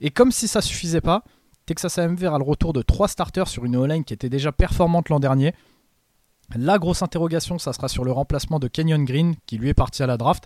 Et 0.00 0.10
comme 0.10 0.32
si 0.32 0.46
ça 0.46 0.60
suffisait 0.60 1.00
pas, 1.00 1.24
Texas 1.66 1.98
AM 1.98 2.14
verra 2.14 2.38
le 2.38 2.44
retour 2.44 2.72
de 2.72 2.82
3 2.82 3.08
starters 3.08 3.48
sur 3.48 3.64
une 3.64 3.76
O-line 3.76 4.04
qui 4.04 4.14
était 4.14 4.28
déjà 4.28 4.52
performante 4.52 5.08
l'an 5.08 5.20
dernier. 5.20 5.54
La 6.56 6.78
grosse 6.78 7.02
interrogation, 7.02 7.58
ça 7.58 7.72
sera 7.72 7.88
sur 7.88 8.04
le 8.04 8.12
remplacement 8.12 8.58
de 8.58 8.68
Kenyon 8.68 9.04
Green, 9.04 9.34
qui 9.46 9.58
lui 9.58 9.68
est 9.68 9.74
parti 9.74 10.02
à 10.02 10.06
la 10.06 10.16
draft. 10.16 10.44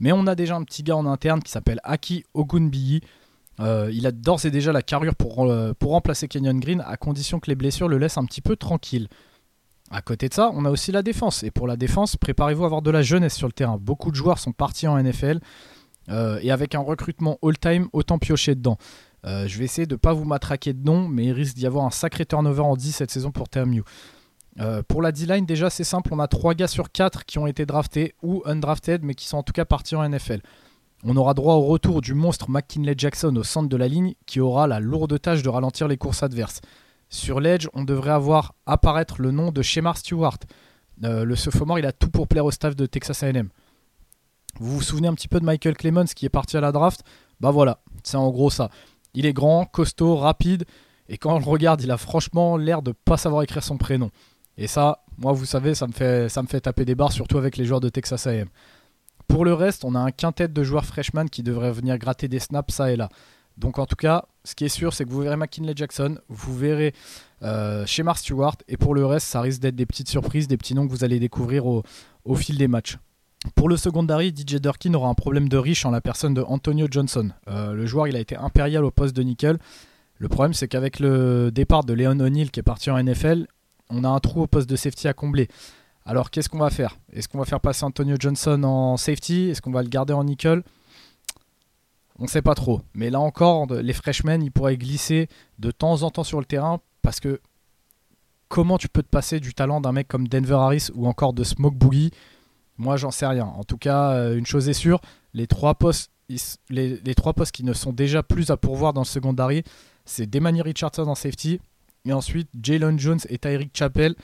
Mais 0.00 0.10
on 0.12 0.26
a 0.26 0.34
déjà 0.34 0.56
un 0.56 0.64
petit 0.64 0.82
gars 0.82 0.96
en 0.96 1.06
interne 1.06 1.42
qui 1.42 1.50
s'appelle 1.50 1.80
Aki 1.84 2.24
Ogunbiyi. 2.32 3.02
Euh, 3.60 3.90
il 3.92 4.06
a 4.06 4.10
d'ores 4.10 4.46
et 4.46 4.50
déjà 4.50 4.72
la 4.72 4.82
carrure 4.82 5.14
pour, 5.14 5.44
euh, 5.44 5.74
pour 5.78 5.90
remplacer 5.90 6.28
Kenyon 6.28 6.58
Green, 6.58 6.82
à 6.86 6.96
condition 6.96 7.40
que 7.40 7.50
les 7.50 7.54
blessures 7.54 7.88
le 7.88 7.98
laissent 7.98 8.16
un 8.16 8.24
petit 8.24 8.40
peu 8.40 8.56
tranquille. 8.56 9.08
À 9.90 10.00
côté 10.00 10.30
de 10.30 10.34
ça, 10.34 10.50
on 10.54 10.64
a 10.64 10.70
aussi 10.70 10.92
la 10.92 11.02
défense. 11.02 11.42
Et 11.42 11.50
pour 11.50 11.66
la 11.66 11.76
défense, 11.76 12.16
préparez-vous 12.16 12.62
à 12.62 12.66
avoir 12.66 12.82
de 12.82 12.90
la 12.90 13.02
jeunesse 13.02 13.34
sur 13.34 13.46
le 13.46 13.52
terrain. 13.52 13.76
Beaucoup 13.78 14.10
de 14.10 14.16
joueurs 14.16 14.38
sont 14.38 14.52
partis 14.52 14.88
en 14.88 14.96
NFL. 14.96 15.40
Euh, 16.08 16.38
et 16.42 16.50
avec 16.50 16.74
un 16.74 16.80
recrutement 16.80 17.38
all-time, 17.42 17.88
autant 17.92 18.18
piocher 18.18 18.54
dedans. 18.54 18.78
Je 19.26 19.56
vais 19.56 19.64
essayer 19.64 19.86
de 19.86 19.94
ne 19.94 19.98
pas 19.98 20.12
vous 20.12 20.26
matraquer 20.26 20.74
de 20.74 20.84
nom, 20.84 21.08
mais 21.08 21.24
il 21.24 21.32
risque 21.32 21.56
d'y 21.56 21.66
avoir 21.66 21.86
un 21.86 21.90
sacré 21.90 22.26
turnover 22.26 22.60
en 22.60 22.76
10 22.76 22.92
cette 22.92 23.10
saison 23.10 23.30
pour 23.30 23.48
TMU. 23.48 23.82
Euh, 24.60 24.82
pour 24.86 25.02
la 25.02 25.10
D-line, 25.10 25.46
déjà 25.46 25.68
c'est 25.68 25.84
simple, 25.84 26.10
on 26.12 26.18
a 26.20 26.28
3 26.28 26.54
gars 26.54 26.68
sur 26.68 26.92
4 26.92 27.24
qui 27.24 27.38
ont 27.38 27.46
été 27.46 27.66
draftés 27.66 28.14
ou 28.22 28.42
undrafted, 28.46 29.02
mais 29.02 29.14
qui 29.14 29.26
sont 29.26 29.38
en 29.38 29.42
tout 29.42 29.52
cas 29.52 29.64
partis 29.64 29.96
en 29.96 30.08
NFL. 30.08 30.40
On 31.02 31.16
aura 31.16 31.34
droit 31.34 31.54
au 31.54 31.62
retour 31.62 32.00
du 32.00 32.14
monstre 32.14 32.50
McKinley 32.50 32.94
Jackson 32.96 33.34
au 33.36 33.42
centre 33.42 33.68
de 33.68 33.76
la 33.76 33.88
ligne, 33.88 34.14
qui 34.26 34.40
aura 34.40 34.66
la 34.66 34.80
lourde 34.80 35.20
tâche 35.20 35.42
de 35.42 35.48
ralentir 35.48 35.88
les 35.88 35.98
courses 35.98 36.22
adverses. 36.22 36.60
Sur 37.10 37.40
l'Edge, 37.40 37.68
on 37.74 37.84
devrait 37.84 38.12
avoir 38.12 38.54
apparaître 38.64 39.20
le 39.20 39.30
nom 39.30 39.52
de 39.52 39.60
Shemar 39.60 39.96
Stewart. 39.96 40.38
Euh, 41.04 41.24
le 41.24 41.36
sophomore, 41.36 41.78
il 41.78 41.86
a 41.86 41.92
tout 41.92 42.10
pour 42.10 42.26
plaire 42.26 42.44
au 42.44 42.50
staff 42.50 42.74
de 42.74 42.86
Texas 42.86 43.22
AM. 43.22 43.50
Vous 44.60 44.76
vous 44.76 44.82
souvenez 44.82 45.08
un 45.08 45.14
petit 45.14 45.28
peu 45.28 45.40
de 45.40 45.44
Michael 45.44 45.76
Clemens 45.76 46.14
qui 46.14 46.26
est 46.26 46.30
parti 46.30 46.56
à 46.56 46.60
la 46.60 46.72
draft? 46.72 47.02
Bah 47.40 47.50
voilà, 47.50 47.80
c'est 48.04 48.16
en 48.16 48.30
gros 48.30 48.50
ça. 48.50 48.70
Il 49.12 49.26
est 49.26 49.32
grand, 49.32 49.66
costaud, 49.66 50.16
rapide, 50.16 50.64
et 51.08 51.18
quand 51.18 51.34
on 51.34 51.40
regarde, 51.40 51.82
il 51.82 51.90
a 51.90 51.96
franchement 51.96 52.56
l'air 52.56 52.80
de 52.80 52.92
pas 52.92 53.16
savoir 53.16 53.42
écrire 53.42 53.62
son 53.62 53.76
prénom. 53.76 54.10
Et 54.56 54.66
ça, 54.66 55.04
moi 55.18 55.32
vous 55.32 55.44
savez, 55.44 55.74
ça 55.74 55.86
me 55.86 55.92
fait, 55.92 56.60
taper 56.60 56.84
des 56.84 56.94
barres, 56.94 57.12
surtout 57.12 57.38
avec 57.38 57.56
les 57.56 57.64
joueurs 57.64 57.80
de 57.80 57.88
Texas 57.88 58.26
AM. 58.26 58.48
Pour 59.26 59.44
le 59.44 59.54
reste, 59.54 59.84
on 59.84 59.94
a 59.94 59.98
un 59.98 60.10
quintet 60.10 60.48
de 60.48 60.62
joueurs 60.62 60.84
freshman 60.84 61.26
qui 61.26 61.42
devraient 61.42 61.72
venir 61.72 61.98
gratter 61.98 62.28
des 62.28 62.38
snaps 62.38 62.74
ça 62.74 62.92
et 62.92 62.96
là. 62.96 63.08
Donc 63.56 63.78
en 63.78 63.86
tout 63.86 63.96
cas, 63.96 64.26
ce 64.44 64.54
qui 64.54 64.64
est 64.64 64.68
sûr, 64.68 64.92
c'est 64.92 65.04
que 65.04 65.10
vous 65.10 65.20
verrez 65.20 65.36
McKinley 65.36 65.74
Jackson, 65.76 66.18
vous 66.28 66.56
verrez 66.56 66.92
euh, 67.42 67.86
Shemar 67.86 68.18
Stewart, 68.18 68.56
et 68.68 68.76
pour 68.76 68.94
le 68.94 69.06
reste, 69.06 69.26
ça 69.28 69.40
risque 69.40 69.60
d'être 69.60 69.76
des 69.76 69.86
petites 69.86 70.08
surprises, 70.08 70.48
des 70.48 70.56
petits 70.56 70.74
noms 70.74 70.86
que 70.86 70.90
vous 70.90 71.04
allez 71.04 71.20
découvrir 71.20 71.66
au, 71.66 71.84
fil 72.34 72.58
des 72.58 72.68
matchs. 72.68 72.98
Pour 73.54 73.68
le 73.68 73.76
secondary, 73.76 74.34
DJ 74.34 74.56
Durkin 74.56 74.94
aura 74.94 75.08
un 75.08 75.14
problème 75.14 75.48
de 75.48 75.56
riche 75.56 75.84
en 75.84 75.90
la 75.90 76.00
personne 76.00 76.34
de 76.34 76.42
Antonio 76.42 76.86
Johnson. 76.90 77.30
Euh, 77.48 77.72
le 77.74 77.86
joueur, 77.86 78.08
il 78.08 78.16
a 78.16 78.20
été 78.20 78.36
impérial 78.36 78.84
au 78.84 78.90
poste 78.90 79.14
de 79.14 79.22
nickel. 79.22 79.58
Le 80.18 80.28
problème, 80.28 80.54
c'est 80.54 80.68
qu'avec 80.68 80.98
le 80.98 81.50
départ 81.50 81.84
de 81.84 81.92
Leon 81.92 82.18
O'Neill 82.20 82.50
qui 82.50 82.60
est 82.60 82.64
parti 82.64 82.90
en 82.90 83.02
NFL, 83.02 83.46
on 83.90 84.04
a 84.04 84.08
un 84.08 84.20
trou 84.20 84.42
au 84.42 84.46
poste 84.46 84.68
de 84.68 84.76
safety 84.76 85.08
à 85.08 85.12
combler. 85.12 85.48
Alors 86.06 86.30
qu'est-ce 86.30 86.48
qu'on 86.48 86.58
va 86.58 86.70
faire? 86.70 86.98
Est-ce 87.12 87.28
qu'on 87.28 87.38
va 87.38 87.44
faire 87.44 87.60
passer 87.60 87.84
Antonio 87.84 88.16
Johnson 88.18 88.62
en 88.64 88.96
safety? 88.96 89.50
Est-ce 89.50 89.62
qu'on 89.62 89.72
va 89.72 89.82
le 89.82 89.88
garder 89.88 90.12
en 90.12 90.24
nickel? 90.24 90.62
On 92.18 92.24
ne 92.24 92.28
sait 92.28 92.42
pas 92.42 92.54
trop. 92.54 92.82
Mais 92.94 93.10
là 93.10 93.20
encore, 93.20 93.66
les 93.72 93.92
freshmen, 93.92 94.42
ils 94.42 94.52
pourraient 94.52 94.76
glisser 94.76 95.28
de 95.58 95.70
temps 95.70 96.02
en 96.02 96.10
temps 96.10 96.24
sur 96.24 96.38
le 96.38 96.44
terrain 96.44 96.80
parce 97.02 97.20
que 97.20 97.40
comment 98.48 98.78
tu 98.78 98.88
peux 98.88 99.02
te 99.02 99.08
passer 99.08 99.40
du 99.40 99.54
talent 99.54 99.80
d'un 99.80 99.92
mec 99.92 100.06
comme 100.06 100.28
Denver 100.28 100.54
Harris 100.54 100.88
ou 100.94 101.06
encore 101.08 101.32
de 101.32 101.42
Smoke 101.42 101.76
Boogie? 101.76 102.10
Moi, 102.76 102.96
j'en 102.96 103.10
sais 103.10 103.26
rien. 103.26 103.46
En 103.46 103.64
tout 103.64 103.78
cas, 103.78 104.12
euh, 104.12 104.36
une 104.36 104.46
chose 104.46 104.68
est 104.68 104.74
sûre, 104.74 105.00
les 105.32 105.46
trois 105.46 105.74
postes, 105.74 106.10
les, 106.70 107.14
trois 107.14 107.32
postes 107.32 107.52
qui 107.52 107.64
ne 107.64 107.72
sont 107.72 107.92
déjà 107.92 108.22
plus 108.22 108.50
à 108.50 108.56
pourvoir 108.56 108.92
dans 108.92 109.02
le 109.02 109.06
secondary, 109.06 109.62
c'est 110.04 110.28
Demani 110.28 110.62
Richardson 110.62 111.06
en 111.06 111.14
safety 111.14 111.60
et 112.04 112.12
ensuite 112.12 112.48
Jalen 112.60 112.98
Jones 112.98 113.20
et 113.28 113.38
Tyreek 113.38 113.70
Chappell 113.74 114.14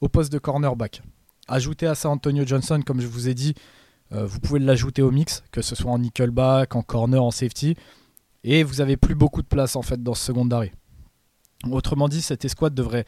au 0.00 0.08
poste 0.08 0.32
de 0.32 0.38
cornerback. 0.38 1.02
Ajoutez 1.48 1.86
à 1.86 1.94
ça 1.94 2.08
Antonio 2.08 2.46
Johnson, 2.46 2.80
comme 2.84 3.00
je 3.00 3.06
vous 3.06 3.28
ai 3.28 3.34
dit, 3.34 3.54
euh, 4.12 4.24
vous 4.26 4.40
pouvez 4.40 4.60
l'ajouter 4.60 5.02
au 5.02 5.10
mix, 5.10 5.42
que 5.50 5.62
ce 5.62 5.74
soit 5.74 5.90
en 5.90 5.98
nickelback, 5.98 6.74
en 6.76 6.82
corner, 6.82 7.22
en 7.22 7.30
safety, 7.30 7.76
et 8.44 8.62
vous 8.62 8.80
avez 8.80 8.96
plus 8.96 9.14
beaucoup 9.14 9.42
de 9.42 9.46
place 9.46 9.76
en 9.76 9.82
fait 9.82 10.02
dans 10.02 10.14
ce 10.14 10.24
secondary. 10.24 10.72
Autrement 11.70 12.08
dit, 12.08 12.22
cette 12.22 12.44
escouade 12.44 12.74
devrait 12.74 13.04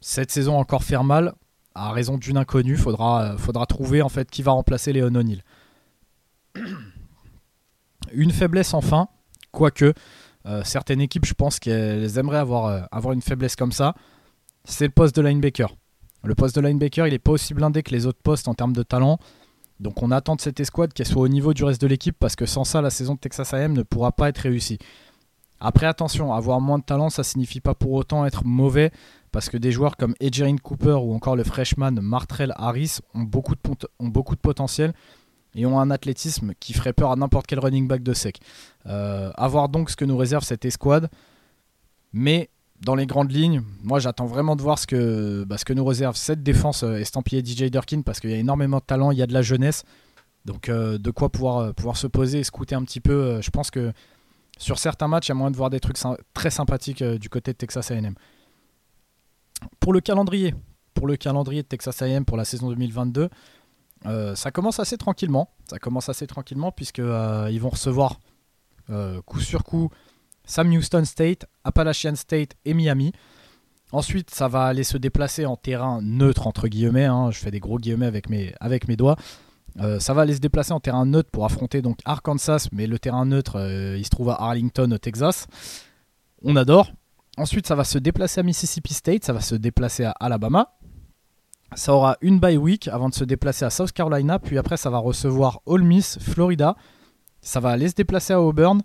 cette 0.00 0.30
saison 0.30 0.56
encore 0.56 0.82
faire 0.82 1.04
mal 1.04 1.34
à 1.74 1.92
raison 1.92 2.18
d'une 2.18 2.36
inconnue. 2.36 2.76
Faudra, 2.76 3.36
faudra 3.38 3.66
trouver 3.66 4.02
en 4.02 4.08
fait 4.08 4.30
qui 4.30 4.42
va 4.42 4.52
remplacer 4.52 4.92
Léon 4.92 5.14
O'Neill. 5.14 5.42
Une 8.12 8.32
faiblesse 8.32 8.74
enfin, 8.74 9.08
quoique 9.52 9.94
certaines 10.64 11.00
équipes, 11.00 11.26
je 11.26 11.34
pense 11.34 11.58
qu'elles 11.58 12.18
aimeraient 12.18 12.38
avoir, 12.38 12.66
euh, 12.66 12.80
avoir 12.92 13.12
une 13.12 13.22
faiblesse 13.22 13.56
comme 13.56 13.72
ça, 13.72 13.94
c'est 14.64 14.86
le 14.86 14.92
poste 14.92 15.14
de 15.16 15.22
linebacker. 15.22 15.74
Le 16.22 16.34
poste 16.34 16.56
de 16.56 16.60
linebacker, 16.60 17.06
il 17.06 17.12
n'est 17.12 17.18
pas 17.18 17.32
aussi 17.32 17.54
blindé 17.54 17.82
que 17.82 17.92
les 17.92 18.06
autres 18.06 18.20
postes 18.22 18.48
en 18.48 18.54
termes 18.54 18.72
de 18.72 18.82
talent. 18.82 19.18
Donc 19.80 20.02
on 20.02 20.10
attend 20.10 20.36
de 20.36 20.40
cette 20.40 20.60
escouade 20.60 20.92
qu'elle 20.92 21.06
soit 21.06 21.22
au 21.22 21.28
niveau 21.28 21.54
du 21.54 21.64
reste 21.64 21.80
de 21.80 21.86
l'équipe 21.86 22.16
parce 22.18 22.36
que 22.36 22.44
sans 22.44 22.64
ça, 22.64 22.82
la 22.82 22.90
saison 22.90 23.14
de 23.14 23.18
Texas 23.18 23.54
AM 23.54 23.72
ne 23.72 23.82
pourra 23.82 24.12
pas 24.12 24.28
être 24.28 24.38
réussie. 24.38 24.78
Après, 25.60 25.86
attention, 25.86 26.32
avoir 26.32 26.60
moins 26.60 26.78
de 26.78 26.84
talent, 26.84 27.10
ça 27.10 27.22
signifie 27.22 27.60
pas 27.60 27.74
pour 27.74 27.92
autant 27.92 28.24
être 28.24 28.46
mauvais, 28.46 28.90
parce 29.30 29.50
que 29.50 29.58
des 29.58 29.72
joueurs 29.72 29.96
comme 29.98 30.14
Edgerine 30.18 30.58
Cooper 30.58 30.98
ou 31.02 31.14
encore 31.14 31.36
le 31.36 31.44
freshman 31.44 31.92
Martrell 32.00 32.54
Harris 32.56 32.98
ont 33.14 33.22
beaucoup 33.22 33.54
de 33.54 34.40
potentiel 34.40 34.94
et 35.54 35.66
ont 35.66 35.80
un 35.80 35.90
athlétisme 35.90 36.52
qui 36.60 36.72
ferait 36.72 36.92
peur 36.92 37.10
à 37.10 37.16
n'importe 37.16 37.46
quel 37.46 37.58
running 37.58 37.88
back 37.88 38.02
de 38.02 38.12
sec. 38.12 38.40
Euh, 38.86 39.30
à 39.34 39.48
voir 39.48 39.68
donc 39.68 39.90
ce 39.90 39.96
que 39.96 40.04
nous 40.04 40.16
réserve 40.16 40.44
cette 40.44 40.64
escouade, 40.64 41.08
mais 42.12 42.50
dans 42.80 42.94
les 42.94 43.06
grandes 43.06 43.32
lignes, 43.32 43.62
moi 43.82 43.98
j'attends 43.98 44.26
vraiment 44.26 44.56
de 44.56 44.62
voir 44.62 44.78
ce 44.78 44.86
que, 44.86 45.44
bah, 45.44 45.58
ce 45.58 45.64
que 45.64 45.72
nous 45.72 45.84
réserve 45.84 46.16
cette 46.16 46.42
défense 46.42 46.82
euh, 46.82 46.96
estampillée 46.96 47.44
DJ 47.44 47.70
Durkin, 47.70 48.02
parce 48.02 48.20
qu'il 48.20 48.30
y 48.30 48.34
a 48.34 48.38
énormément 48.38 48.78
de 48.78 48.84
talent, 48.84 49.10
il 49.10 49.18
y 49.18 49.22
a 49.22 49.26
de 49.26 49.34
la 49.34 49.42
jeunesse, 49.42 49.84
donc 50.44 50.68
euh, 50.68 50.98
de 50.98 51.10
quoi 51.10 51.28
pouvoir, 51.28 51.74
pouvoir 51.74 51.96
se 51.96 52.06
poser 52.06 52.40
et 52.40 52.44
scouter 52.44 52.74
un 52.74 52.84
petit 52.84 53.00
peu. 53.00 53.40
je 53.42 53.50
pense 53.50 53.70
que 53.70 53.92
sur 54.60 54.78
certains 54.78 55.08
matchs, 55.08 55.28
il 55.28 55.30
y 55.30 55.32
a 55.32 55.34
moyen 55.36 55.50
de 55.50 55.56
voir 55.56 55.70
des 55.70 55.80
trucs 55.80 55.96
très 56.34 56.50
sympathiques 56.50 57.00
euh, 57.00 57.18
du 57.18 57.30
côté 57.30 57.52
de 57.52 57.56
Texas 57.56 57.90
AM. 57.90 58.14
Pour 59.80 59.94
le 59.94 60.00
calendrier, 60.00 60.54
pour 60.92 61.06
le 61.06 61.16
calendrier 61.16 61.62
de 61.62 61.66
Texas 61.66 62.02
AM 62.02 62.26
pour 62.26 62.36
la 62.36 62.44
saison 62.44 62.68
2022, 62.68 63.30
euh, 64.06 64.34
ça 64.34 64.50
commence 64.50 64.80
assez 64.80 64.96
tranquillement. 64.96 65.50
Ça 65.68 65.78
commence 65.78 66.08
assez 66.08 66.26
tranquillement 66.26 66.72
puisque 66.72 67.00
euh, 67.00 67.48
ils 67.50 67.60
vont 67.60 67.70
recevoir 67.70 68.18
coup 69.24 69.38
sur 69.38 69.62
coup 69.62 69.88
Sam 70.44 70.68
Houston 70.72 71.04
State, 71.04 71.46
Appalachian 71.62 72.16
State 72.16 72.56
et 72.64 72.74
Miami. 72.74 73.12
Ensuite, 73.92 74.30
ça 74.30 74.48
va 74.48 74.64
aller 74.64 74.82
se 74.82 74.96
déplacer 74.96 75.46
en 75.46 75.56
terrain 75.56 76.00
neutre 76.02 76.48
entre 76.48 76.66
guillemets. 76.66 77.04
Hein. 77.04 77.30
je 77.30 77.38
fais 77.38 77.52
des 77.52 77.60
gros 77.60 77.78
guillemets 77.78 78.06
avec 78.06 78.28
mes, 78.28 78.52
avec 78.58 78.88
mes 78.88 78.96
doigts. 78.96 79.16
Euh, 79.78 80.00
ça 80.00 80.14
va 80.14 80.22
aller 80.22 80.34
se 80.34 80.40
déplacer 80.40 80.72
en 80.72 80.80
terrain 80.80 81.06
neutre 81.06 81.30
pour 81.30 81.44
affronter 81.44 81.82
donc 81.82 81.98
Arkansas, 82.04 82.68
mais 82.72 82.86
le 82.86 82.98
terrain 82.98 83.24
neutre, 83.24 83.56
euh, 83.56 83.96
il 83.96 84.04
se 84.04 84.10
trouve 84.10 84.30
à 84.30 84.34
Arlington, 84.34 84.90
au 84.90 84.98
Texas. 84.98 85.46
On 86.42 86.56
adore. 86.56 86.92
Ensuite, 87.36 87.66
ça 87.66 87.74
va 87.74 87.84
se 87.84 87.98
déplacer 87.98 88.40
à 88.40 88.42
Mississippi 88.42 88.92
State, 88.92 89.24
ça 89.24 89.32
va 89.32 89.40
se 89.40 89.54
déplacer 89.54 90.04
à 90.04 90.10
Alabama. 90.18 90.72
Ça 91.74 91.94
aura 91.94 92.16
une 92.20 92.40
bye 92.40 92.56
week 92.56 92.88
avant 92.88 93.08
de 93.08 93.14
se 93.14 93.24
déplacer 93.24 93.64
à 93.64 93.70
South 93.70 93.92
Carolina, 93.92 94.38
puis 94.38 94.58
après, 94.58 94.76
ça 94.76 94.90
va 94.90 94.98
recevoir 94.98 95.60
Ole 95.66 95.84
Miss, 95.84 96.18
Florida. 96.20 96.76
Ça 97.42 97.60
va 97.60 97.70
aller 97.70 97.88
se 97.88 97.94
déplacer 97.94 98.32
à 98.32 98.40
Auburn. 98.40 98.82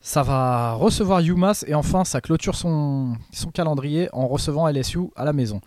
Ça 0.00 0.22
va 0.22 0.72
recevoir 0.74 1.20
UMass 1.20 1.64
et 1.68 1.74
enfin, 1.74 2.04
ça 2.04 2.20
clôture 2.20 2.54
son, 2.54 3.16
calendrier 3.52 4.08
en 4.12 4.26
recevant 4.26 4.66
LSU 4.68 5.10
à 5.16 5.24
la 5.24 5.32
maison. 5.32 5.60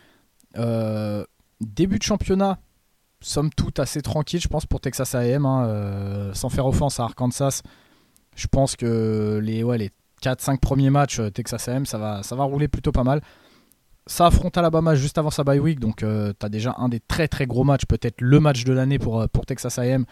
Euh, 0.57 1.23
début 1.61 1.99
de 1.99 2.03
championnat, 2.03 2.57
somme 3.21 3.51
toute 3.51 3.79
assez 3.79 4.01
tranquille, 4.01 4.41
je 4.41 4.47
pense, 4.47 4.65
pour 4.65 4.79
Texas 4.79 5.13
AM. 5.13 5.45
Hein, 5.45 5.65
euh, 5.67 6.33
sans 6.33 6.49
faire 6.49 6.65
offense 6.65 6.99
à 6.99 7.03
Arkansas, 7.03 7.61
je 8.35 8.47
pense 8.47 8.75
que 8.75 9.39
les, 9.43 9.63
ouais, 9.63 9.77
les 9.77 9.91
4-5 10.23 10.59
premiers 10.59 10.89
matchs 10.89 11.19
euh, 11.19 11.29
Texas 11.29 11.67
AM, 11.67 11.85
ça 11.85 11.97
va, 11.97 12.23
ça 12.23 12.35
va 12.35 12.43
rouler 12.43 12.67
plutôt 12.67 12.91
pas 12.91 13.03
mal. 13.03 13.21
Ça 14.05 14.27
affronte 14.27 14.57
Alabama 14.57 14.95
juste 14.95 15.17
avant 15.17 15.29
sa 15.29 15.43
bye 15.43 15.59
week, 15.59 15.79
donc 15.79 16.03
euh, 16.03 16.33
tu 16.37 16.45
as 16.45 16.49
déjà 16.49 16.75
un 16.77 16.89
des 16.89 16.99
très 16.99 17.27
très 17.27 17.45
gros 17.45 17.63
matchs, 17.63 17.85
peut-être 17.85 18.19
le 18.19 18.39
match 18.39 18.65
de 18.65 18.73
l'année 18.73 18.99
pour, 18.99 19.27
pour 19.29 19.45
Texas 19.45 19.79
AM 19.79 20.05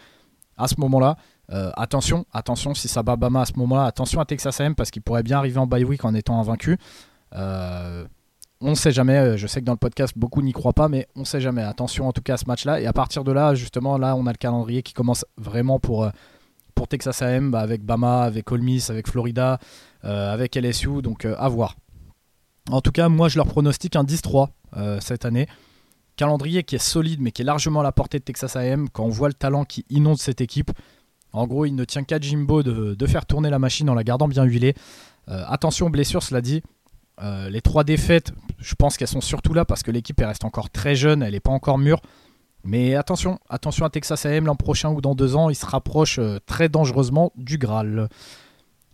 à 0.58 0.68
ce 0.68 0.76
moment-là. 0.80 1.18
attention, 1.50 2.26
attention, 2.32 2.74
si 2.74 2.88
ça 2.88 3.04
bat 3.04 3.16
Bama 3.16 3.42
à 3.42 3.46
ce 3.46 3.54
moment-là, 3.58 3.86
attention 3.86 4.22
à 4.22 4.26
Texas 4.26 4.62
AM 4.62 4.76
parce 4.76 4.92
qu'il 4.92 5.02
pourrait 5.02 5.24
bien 5.24 5.38
arriver 5.38 5.58
en 5.58 5.68
bye 5.68 5.84
week 5.84 6.06
en 6.06 6.14
étant 6.14 6.40
invaincu. 6.40 6.78
Euh, 7.36 8.06
on 8.60 8.72
ne 8.72 8.76
sait 8.76 8.92
jamais. 8.92 9.18
Euh, 9.18 9.38
je 9.38 9.48
sais 9.48 9.60
que 9.60 9.66
dans 9.66 9.74
le 9.74 9.78
podcast, 9.78 10.14
beaucoup 10.16 10.42
n'y 10.42 10.54
croient 10.54 10.74
pas, 10.74 10.88
mais 10.88 11.08
on 11.16 11.22
ne 11.22 11.26
sait 11.26 11.42
jamais. 11.42 11.64
Attention 11.64 12.08
en 12.08 12.12
tout 12.14 12.22
cas 12.22 12.36
à 12.36 12.38
ce 12.38 12.46
match-là. 12.46 12.80
Et 12.80 12.86
à 12.86 12.94
partir 12.94 13.24
de 13.24 13.32
là, 13.32 13.56
justement, 13.56 13.98
là, 13.98 14.16
on 14.16 14.28
a 14.28 14.32
le 14.32 14.38
calendrier 14.38 14.84
qui 14.84 14.94
commence 14.94 15.26
vraiment 15.38 15.80
pour, 15.80 16.04
euh, 16.04 16.10
Texas 16.90 17.22
AM, 17.22 17.52
bah, 17.52 17.60
avec 17.60 17.84
Bama, 17.84 18.24
avec 18.24 18.52
Ole 18.52 18.64
avec 18.90 19.08
Florida, 19.08 19.60
euh, 20.04 20.34
avec 20.34 20.56
LSU. 20.56 21.04
Donc 21.04 21.26
à 21.26 21.48
voir. 21.48 21.76
En 22.70 22.82
tout 22.82 22.92
cas, 22.92 23.10
moi, 23.10 23.28
je 23.30 23.38
leur 23.38 23.48
pronostique 23.48 23.96
un 23.96 24.04
10-3 24.04 24.50
cette 25.02 25.26
année. 25.26 25.48
Calendrier 26.16 26.64
qui 26.64 26.76
est 26.76 26.80
solide, 26.80 27.20
mais 27.20 27.32
qui 27.32 27.42
est 27.42 27.46
largement 27.46 27.80
à 27.80 27.84
la 27.84 27.92
portée 27.92 28.20
de 28.20 28.24
Texas 28.24 28.56
AM. 28.56 28.88
Quand 28.90 29.04
on 29.04 29.10
voit 29.10 29.28
le 29.28 29.34
talent 29.34 29.66
qui 29.66 29.86
inonde 29.90 30.18
cette 30.18 30.42
équipe, 30.42 30.72
en 31.34 31.48
gros, 31.48 31.66
il 31.66 31.74
ne 31.74 31.84
tient 31.86 32.04
qu'à 32.04 32.20
Jimbo 32.20 32.62
de, 32.62 33.08
faire 33.08 33.26
tourner 33.26 33.50
la 33.50 33.60
machine 33.60 33.90
en 33.90 33.94
la 33.94 34.04
gardant 34.04 34.28
bien 34.28 34.44
huilée. 34.44 34.76
attention 35.28 35.88
aux 35.88 35.90
blessures, 35.90 36.24
cela 36.24 36.42
dit. 36.42 36.62
Euh, 37.22 37.50
les 37.50 37.62
trois 37.62 37.84
défaites, 37.84 38.32
je 38.58 38.74
pense 38.74 38.98
qu'elles 38.98 39.08
sont 39.08 39.22
surtout 39.22 39.54
là 39.54 39.64
parce 39.64 39.84
que 39.84 39.92
l'équipe 39.92 40.20
reste 40.20 40.44
encore 40.44 40.70
très 40.70 40.96
jeune, 40.96 41.22
elle 41.22 41.34
n'est 41.34 41.40
pas 41.40 41.52
encore 41.52 41.78
mûre. 41.78 42.02
Mais 42.64 42.96
attention, 42.96 43.40
attention 43.50 43.86
à 43.86 43.90
Texas 43.90 44.26
AM 44.26 44.46
l'an 44.46 44.56
prochain 44.56 44.90
ou 44.92 45.02
dans 45.02 45.16
deux 45.16 45.36
ans, 45.36 45.50
il 45.50 45.56
se 45.56 45.66
rapproche 45.66 46.20
euh, 46.20 46.40
très 46.46 46.70
dangereusement 46.70 47.32
du 47.36 47.58
Graal. 47.58 48.10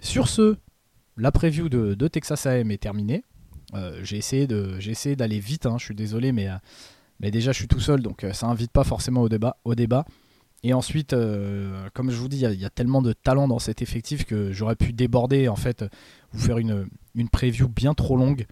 Sur 0.02 0.28
ce, 0.28 0.58
la 1.16 1.32
preview 1.32 1.70
de, 1.70 2.08
Texas 2.08 2.46
AM 2.46 2.72
est 2.72 2.82
terminée. 2.82 3.24
Euh, 3.74 4.00
j'ai 4.04 4.18
essayé 4.18 4.48
d'aller 4.48 5.40
vite, 5.40 5.66
hein, 5.66 5.76
je 5.78 5.86
suis 5.86 5.96
désolé, 5.96 6.32
mais, 6.32 6.48
mais 7.20 7.32
déjà 7.32 7.52
je 7.52 7.58
suis 7.58 7.68
tout 7.68 7.80
seul, 7.80 8.02
donc 8.02 8.26
ça 8.34 8.48
invite 8.48 8.72
pas 8.72 8.84
forcément 8.84 9.22
au 9.22 9.30
débat. 9.30 9.58
Au 9.66 9.76
débat. 9.76 10.06
Et 10.64 10.74
ensuite, 10.74 11.16
comme 11.94 12.10
je 12.10 12.18
vous 12.18 12.28
dis, 12.28 12.40
il 12.40 12.60
y, 12.60 12.66
a 12.66 12.70
tellement 12.70 13.02
de 13.04 13.14
talent 13.14 13.48
dans 13.48 13.60
cet 13.60 13.82
effectif 13.84 14.26
que 14.26 14.52
j'aurais 14.52 14.76
pu 14.76 14.92
déborder 14.92 15.48
en 15.50 15.56
fait 15.56 15.86
vous 16.32 16.40
faire 16.40 16.58
une, 16.58 16.88
une 17.14 17.30
preview 17.30 17.70
bien 17.70 17.94
trop 17.94 18.18
longue. 18.18 18.48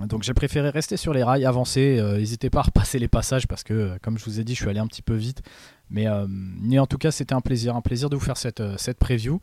Donc 0.00 0.22
j'ai 0.22 0.34
préféré 0.34 0.70
rester 0.70 0.96
sur 0.96 1.12
les 1.12 1.22
rails, 1.22 1.44
avancer. 1.44 1.98
Euh, 1.98 2.16
n'hésitez 2.16 2.50
pas 2.50 2.60
à 2.60 2.62
repasser 2.62 2.98
les 2.98 3.08
passages 3.08 3.46
parce 3.46 3.62
que, 3.62 3.74
euh, 3.74 3.98
comme 4.00 4.18
je 4.18 4.24
vous 4.24 4.40
ai 4.40 4.44
dit, 4.44 4.54
je 4.54 4.60
suis 4.60 4.70
allé 4.70 4.80
un 4.80 4.86
petit 4.86 5.02
peu 5.02 5.14
vite. 5.14 5.42
Mais, 5.90 6.06
euh, 6.06 6.26
mais 6.28 6.78
en 6.78 6.86
tout 6.86 6.98
cas, 6.98 7.10
c'était 7.10 7.34
un 7.34 7.40
plaisir, 7.40 7.76
un 7.76 7.82
plaisir 7.82 8.08
de 8.08 8.16
vous 8.16 8.24
faire 8.24 8.38
cette, 8.38 8.62
cette 8.78 8.98
preview. 8.98 9.40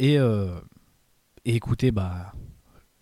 Et, 0.00 0.16
et 0.16 1.54
écoutez, 1.54 1.92
bah, 1.92 2.32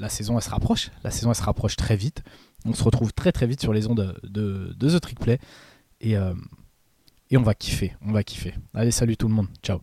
la 0.02 0.08
saison 0.10 0.36
elle 0.36 0.44
se 0.44 0.50
rapproche. 0.50 0.90
La 1.04 1.10
saison 1.10 1.30
elle 1.30 1.36
se 1.36 1.42
rapproche 1.42 1.76
très 1.76 1.96
vite. 1.96 2.22
On 2.66 2.74
se 2.74 2.84
retrouve 2.84 3.12
très 3.12 3.32
très 3.32 3.46
vite 3.46 3.60
sur 3.60 3.72
les 3.72 3.86
ondes 3.86 4.20
de, 4.22 4.76
The 4.78 5.00
Trick 5.00 5.18
Play. 5.18 5.38
Et, 6.00 6.14
et 7.30 7.36
on 7.36 7.42
va 7.42 7.54
kiffer, 7.54 7.96
on 8.02 8.12
va 8.12 8.22
kiffer. 8.22 8.54
Allez, 8.74 8.90
salut 8.90 9.16
tout 9.16 9.28
le 9.28 9.34
monde. 9.34 9.48
Ciao. 9.62 9.80